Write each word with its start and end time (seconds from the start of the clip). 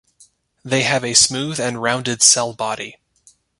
They 0.65 0.81
have 0.81 1.03
a 1.05 1.13
smooth 1.13 1.59
and 1.59 1.79
rounded 1.79 2.23
cell 2.23 2.53
body. 2.53 2.97